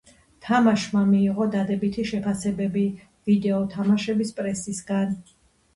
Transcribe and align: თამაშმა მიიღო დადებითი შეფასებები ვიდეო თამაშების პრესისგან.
თამაშმა 0.45 1.03
მიიღო 1.09 1.47
დადებითი 1.57 2.07
შეფასებები 2.13 2.87
ვიდეო 3.29 3.61
თამაშების 3.77 4.37
პრესისგან. 4.41 5.17